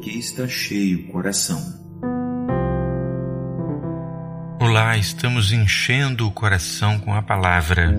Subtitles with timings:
[0.00, 1.60] que está cheio o coração.
[4.58, 7.94] Olá, estamos enchendo o coração com a palavra.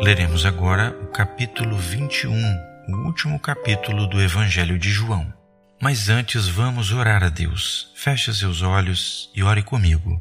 [0.00, 2.32] Leremos agora o capítulo 21,
[2.88, 5.32] o último capítulo do Evangelho de João.
[5.82, 7.92] Mas antes vamos orar a Deus.
[7.96, 10.20] Feche seus olhos e ore comigo.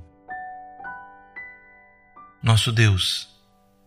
[2.42, 3.30] Nosso Deus,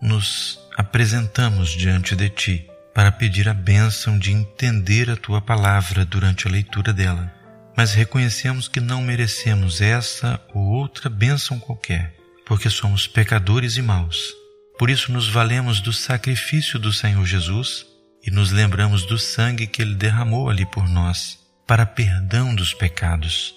[0.00, 6.46] nos apresentamos diante de Ti para pedir a bênção de entender a Tua palavra durante
[6.46, 7.32] a leitura dela,
[7.76, 12.14] mas reconhecemos que não merecemos essa ou outra bênção qualquer,
[12.46, 14.42] porque somos pecadores e maus
[14.82, 17.86] por isso nos valemos do sacrifício do Senhor Jesus
[18.26, 23.54] e nos lembramos do sangue que ele derramou ali por nós, para perdão dos pecados.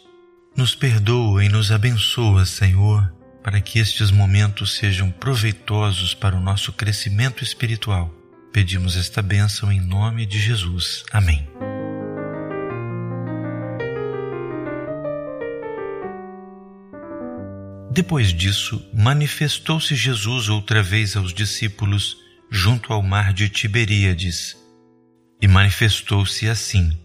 [0.56, 3.12] Nos perdoa e nos abençoa, Senhor,
[3.44, 8.14] para que estes momentos sejam proveitosos para o nosso crescimento espiritual.
[8.56, 11.04] Pedimos esta bênção em nome de Jesus.
[11.12, 11.46] Amém.
[17.92, 22.16] Depois disso, manifestou-se Jesus outra vez aos discípulos
[22.50, 24.56] junto ao mar de Tiberíades.
[25.42, 26.98] E manifestou-se assim.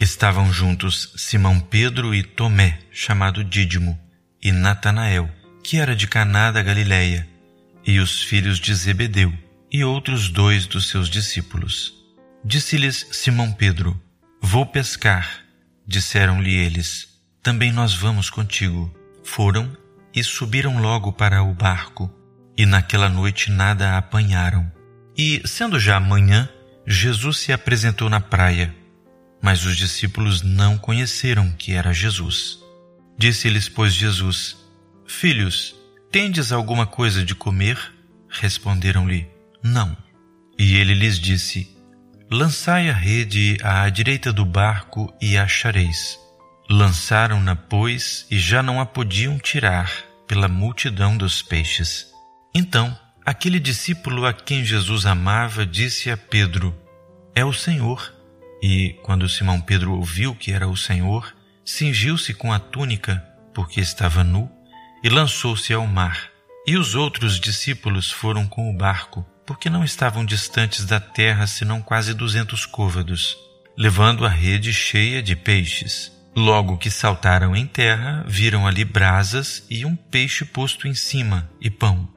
[0.00, 4.00] Estavam juntos Simão Pedro e Tomé, chamado Dídimo,
[4.42, 5.30] e Natanael,
[5.62, 7.28] que era de Caná da Galiléia,
[7.86, 9.30] e os filhos de Zebedeu,
[9.72, 11.94] e outros dois dos seus discípulos.
[12.44, 14.00] Disse-lhes Simão Pedro:
[14.40, 15.44] Vou pescar.
[15.86, 17.08] Disseram-lhe eles:
[17.42, 18.92] Também nós vamos contigo.
[19.22, 19.76] Foram
[20.14, 22.12] e subiram logo para o barco,
[22.56, 24.70] e naquela noite nada apanharam.
[25.16, 26.48] E, sendo já manhã,
[26.86, 28.74] Jesus se apresentou na praia,
[29.40, 32.58] mas os discípulos não conheceram que era Jesus.
[33.16, 34.56] Disse-lhes, pois, Jesus:
[35.06, 35.74] Filhos,
[36.10, 37.78] tendes alguma coisa de comer?
[38.28, 39.28] Responderam-lhe:
[39.62, 39.96] Não.
[40.58, 41.76] E ele lhes disse:
[42.30, 46.18] Lançai a rede à direita do barco e achareis.
[46.68, 49.90] Lançaram-na, pois, e já não a podiam tirar
[50.28, 52.06] pela multidão dos peixes.
[52.54, 52.96] Então,
[53.26, 56.72] aquele discípulo a quem Jesus amava disse a Pedro:
[57.34, 58.14] É o Senhor.
[58.62, 61.34] E, quando Simão Pedro ouviu que era o Senhor,
[61.64, 63.24] cingiu-se com a túnica,
[63.54, 64.50] porque estava nu,
[65.02, 66.30] e lançou-se ao mar.
[66.66, 71.82] E os outros discípulos foram com o barco, porque não estavam distantes da terra senão
[71.82, 73.36] quase duzentos côvados,
[73.76, 76.12] levando a rede cheia de peixes.
[76.36, 81.68] Logo que saltaram em terra, viram ali brasas e um peixe posto em cima, e
[81.68, 82.08] pão.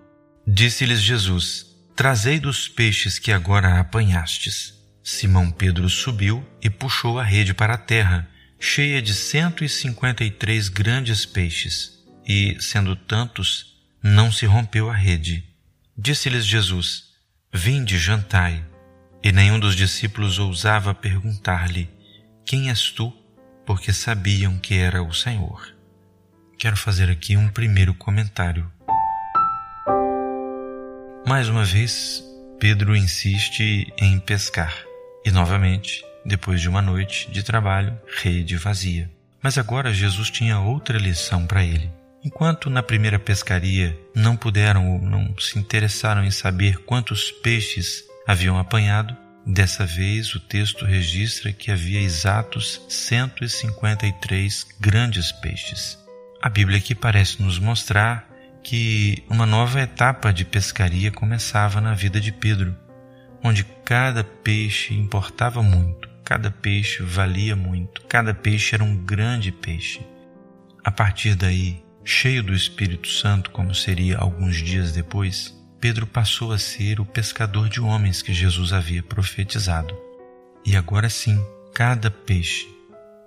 [0.45, 4.75] Disse-lhes Jesus: Trazei dos peixes que agora apanhastes.
[5.03, 8.29] Simão Pedro subiu e puxou a rede para a terra,
[8.59, 11.93] cheia de cento e cinquenta e três grandes peixes,
[12.27, 13.73] e, sendo tantos,
[14.03, 15.43] não se rompeu a rede.
[15.97, 17.11] Disse-lhes Jesus:
[17.53, 18.63] Vinde, jantai.
[19.23, 21.89] E nenhum dos discípulos ousava perguntar-lhe:
[22.45, 23.13] Quem és tu?
[23.65, 25.73] porque sabiam que era o Senhor.
[26.57, 28.71] Quero fazer aqui um primeiro comentário.
[31.25, 32.23] Mais uma vez,
[32.59, 34.75] Pedro insiste em pescar
[35.25, 39.09] e, novamente, depois de uma noite de trabalho, rede vazia.
[39.41, 41.91] Mas agora Jesus tinha outra lição para ele.
[42.23, 48.57] Enquanto na primeira pescaria não puderam ou não se interessaram em saber quantos peixes haviam
[48.57, 55.99] apanhado, Dessa vez, o texto registra que havia exatos 153 grandes peixes.
[56.41, 58.25] A Bíblia aqui parece nos mostrar
[58.63, 62.73] que uma nova etapa de pescaria começava na vida de Pedro,
[63.43, 69.99] onde cada peixe importava muito, cada peixe valia muito, cada peixe era um grande peixe.
[70.85, 76.57] A partir daí, cheio do Espírito Santo, como seria alguns dias depois, Pedro passou a
[76.57, 79.97] ser o pescador de homens que Jesus havia profetizado.
[80.65, 81.43] E agora sim,
[81.73, 82.67] cada peixe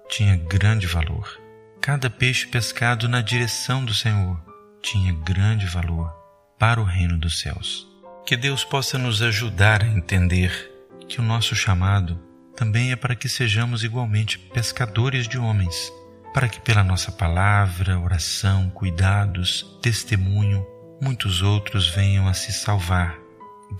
[0.08, 1.38] tinha grande valor.
[1.80, 4.40] Cada peixe pescado na direção do Senhor
[4.82, 6.10] tinha grande valor
[6.58, 7.86] para o reino dos céus.
[8.24, 10.72] Que Deus possa nos ajudar a entender
[11.08, 12.18] que o nosso chamado
[12.56, 15.92] também é para que sejamos igualmente pescadores de homens,
[16.36, 20.66] para que pela nossa palavra, oração, cuidados, testemunho,
[21.00, 23.16] muitos outros venham a se salvar,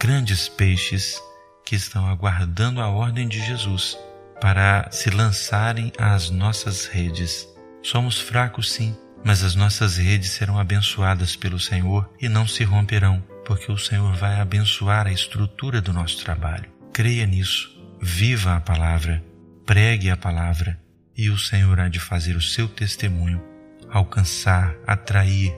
[0.00, 1.20] grandes peixes
[1.66, 3.98] que estão aguardando a ordem de Jesus
[4.40, 7.46] para se lançarem às nossas redes.
[7.82, 13.22] Somos fracos, sim, mas as nossas redes serão abençoadas pelo Senhor e não se romperão,
[13.44, 16.72] porque o Senhor vai abençoar a estrutura do nosso trabalho.
[16.90, 19.22] Creia nisso, viva a palavra,
[19.66, 20.85] pregue a palavra,
[21.16, 23.42] e o Senhor há de fazer o seu testemunho
[23.90, 25.54] alcançar, atrair,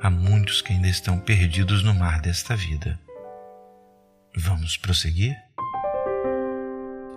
[0.00, 2.98] há muitos que ainda estão perdidos no mar desta vida.
[4.36, 5.36] Vamos prosseguir?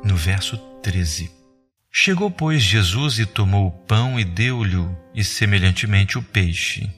[0.06, 1.31] no verso 13.
[1.92, 4.77] Chegou, pois, Jesus e tomou o pão e deu-lhe,
[5.15, 6.89] e semelhantemente o peixe.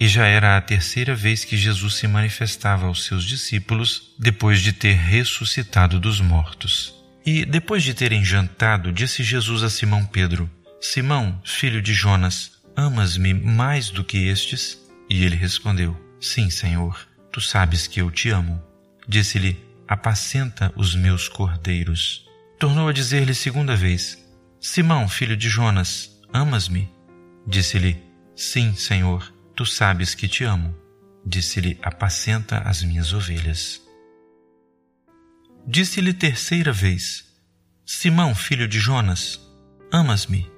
[0.00, 4.72] E já era a terceira vez que Jesus se manifestava aos seus discípulos depois de
[4.72, 7.01] ter ressuscitado dos mortos.
[7.24, 13.32] E depois de terem jantado, disse Jesus a Simão Pedro: Simão, filho de Jonas, amas-me
[13.32, 14.78] mais do que estes?
[15.08, 18.62] E ele respondeu: Sim, Senhor, tu sabes que eu te amo.
[19.06, 22.26] Disse-lhe: Apacenta os meus cordeiros.
[22.58, 24.18] Tornou a dizer-lhe segunda vez:
[24.60, 26.90] Simão, filho de Jonas, amas-me?
[27.46, 28.02] Disse-lhe:
[28.34, 30.74] Sim, Senhor, tu sabes que te amo.
[31.24, 33.81] Disse-lhe: Apacenta as minhas ovelhas.
[35.66, 37.24] Disse-lhe terceira vez:
[37.86, 39.40] Simão, filho de Jonas,
[39.92, 40.50] amas-me?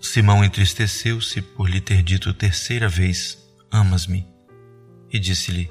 [0.00, 3.38] Simão entristeceu-se por lhe ter dito terceira vez:
[3.70, 4.26] Amas-me?
[5.12, 5.70] E disse-lhe: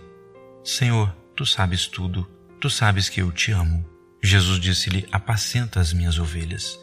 [0.64, 2.30] Senhor, tu sabes tudo,
[2.62, 3.86] tu sabes que eu te amo.
[4.24, 6.80] Jesus disse-lhe: Apacenta as minhas ovelhas.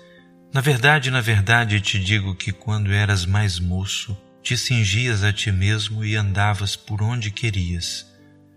[0.52, 5.50] Na verdade, na verdade te digo que quando eras mais moço, te cingias a ti
[5.50, 8.06] mesmo e andavas por onde querias.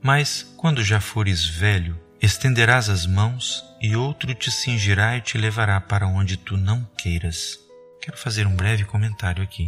[0.02, 5.80] Mas, quando já fores velho, estenderás as mãos e outro te cingirá e te levará
[5.80, 7.58] para onde tu não queiras.
[8.02, 9.68] Quero fazer um breve comentário aqui.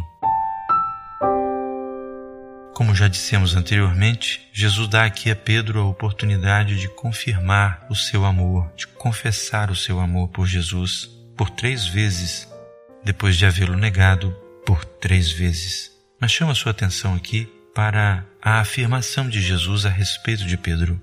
[2.74, 8.24] Como já dissemos anteriormente, Jesus dá aqui a Pedro a oportunidade de confirmar o seu
[8.24, 12.48] amor, de confessar o seu amor por Jesus por três vezes,
[13.04, 14.34] depois de havê-lo negado
[14.66, 15.90] por três vezes.
[16.20, 21.00] Mas chama sua atenção aqui para a afirmação de Jesus a respeito de Pedro.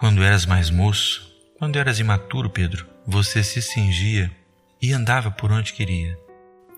[0.00, 4.32] Quando eras mais moço, quando eras imaturo, Pedro, você se cingia
[4.80, 6.18] e andava por onde queria.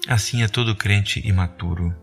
[0.09, 1.95] Assim é todo crente imaturo,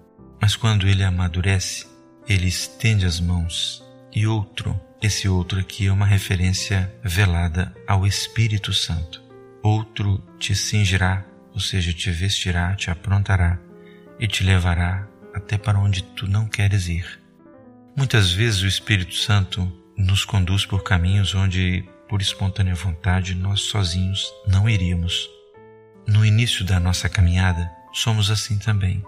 [0.41, 1.85] mas quando ele amadurece,
[2.25, 3.83] ele estende as mãos
[4.15, 9.21] e outro, esse outro aqui é uma referência velada ao Espírito Santo.
[9.61, 13.59] Outro te cingirá, ou seja, te vestirá, te aprontará
[14.17, 17.19] e te levará até para onde tu não queres ir.
[17.93, 19.69] Muitas vezes o Espírito Santo
[19.99, 25.29] nos conduz por caminhos onde, por espontânea vontade, nós sozinhos não iríamos.
[26.07, 29.03] No início da nossa caminhada, somos assim também,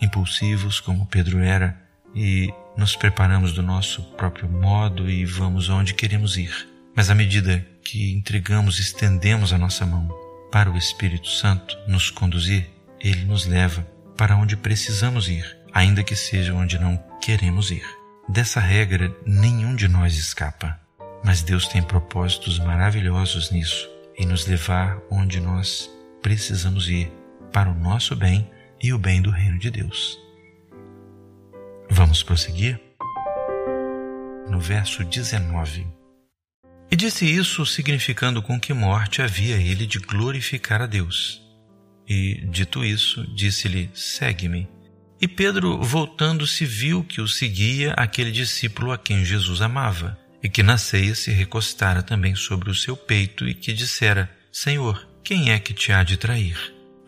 [0.00, 1.78] impulsivos como Pedro era
[2.14, 6.68] e nos preparamos do nosso próprio modo e vamos aonde queremos ir.
[6.96, 10.08] Mas à medida que entregamos, estendemos a nossa mão
[10.50, 13.86] para o Espírito Santo nos conduzir, ele nos leva
[14.16, 17.84] para onde precisamos ir, ainda que seja onde não queremos ir.
[18.28, 20.80] Dessa regra, nenhum de nós escapa,
[21.22, 25.90] mas Deus tem propósitos maravilhosos nisso, em nos levar onde nós
[26.22, 27.12] precisamos ir
[27.52, 28.50] para o nosso bem
[28.82, 30.18] e o bem do reino de Deus.
[31.90, 32.80] Vamos prosseguir?
[34.48, 35.86] No verso 19.
[36.90, 41.42] E disse isso significando com que morte havia ele de glorificar a Deus.
[42.08, 44.68] E, dito isso, disse-lhe: Segue-me.
[45.24, 50.62] E Pedro, voltando-se, viu que o seguia aquele discípulo a quem Jesus amava, e que
[50.62, 55.58] na ceia se recostara também sobre o seu peito e que dissera: Senhor, quem é
[55.58, 56.58] que te há de trair?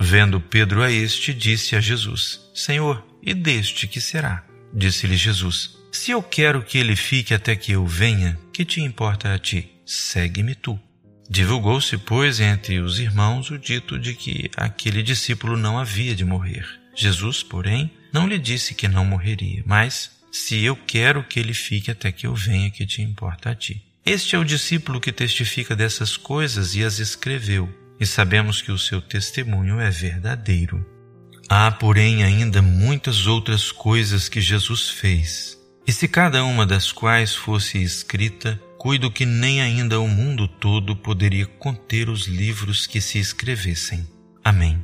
[0.01, 4.47] Vendo Pedro a este, disse a Jesus: Senhor, e deste que será?
[4.73, 9.35] Disse-lhe Jesus: Se eu quero que ele fique até que eu venha, que te importa
[9.35, 9.71] a ti?
[9.85, 10.81] Segue-me tu.
[11.29, 16.67] Divulgou-se, pois, entre os irmãos o dito de que aquele discípulo não havia de morrer.
[16.97, 21.91] Jesus, porém, não lhe disse que não morreria, mas se eu quero que ele fique
[21.91, 23.85] até que eu venha, que te importa a ti.
[24.07, 27.69] Este é o discípulo que testifica dessas coisas e as escreveu
[28.01, 30.83] e sabemos que o seu testemunho é verdadeiro.
[31.47, 37.35] Há, porém, ainda muitas outras coisas que Jesus fez, e se cada uma das quais
[37.35, 43.19] fosse escrita, cuido que nem ainda o mundo todo poderia conter os livros que se
[43.19, 44.09] escrevessem.
[44.43, 44.83] Amém.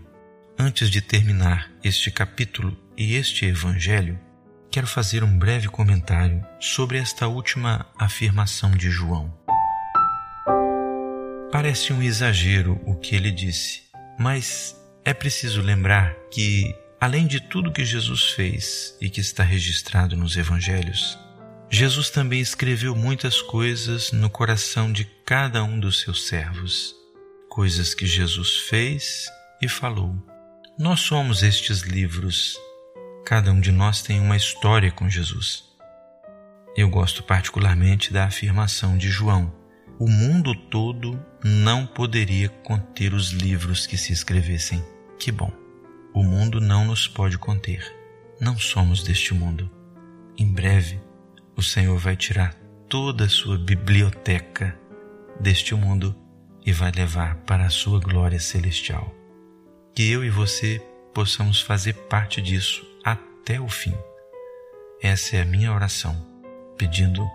[0.58, 4.18] Antes de terminar este capítulo e este evangelho,
[4.70, 9.32] quero fazer um breve comentário sobre esta última afirmação de João.
[11.50, 13.82] Parece um exagero o que ele disse,
[14.18, 20.16] mas é preciso lembrar que, além de tudo que Jesus fez e que está registrado
[20.16, 21.18] nos evangelhos,
[21.70, 26.94] Jesus também escreveu muitas coisas no coração de cada um dos seus servos,
[27.48, 29.26] coisas que Jesus fez
[29.60, 30.14] e falou.
[30.78, 32.58] Nós somos estes livros.
[33.24, 35.64] Cada um de nós tem uma história com Jesus.
[36.76, 39.52] Eu gosto particularmente da afirmação de João
[39.98, 44.84] o mundo todo não poderia conter os livros que se escrevessem.
[45.16, 45.52] Que bom!
[46.12, 47.94] O mundo não nos pode conter.
[48.40, 49.70] Não somos deste mundo.
[50.36, 51.00] Em breve,
[51.56, 52.52] o Senhor vai tirar
[52.88, 54.76] toda a sua biblioteca
[55.38, 56.16] deste mundo
[56.66, 59.14] e vai levar para a sua glória celestial.
[59.94, 62.84] Que eu e você possamos fazer parte disso
[63.42, 63.94] até o fim.
[65.02, 66.16] Essa é a minha oração,
[66.78, 67.28] pedindo